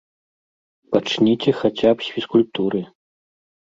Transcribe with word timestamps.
Пачніце 0.95 1.49
хаця 1.61 1.89
б 1.95 2.09
з 2.09 2.19
фізкультуры! 2.19 2.87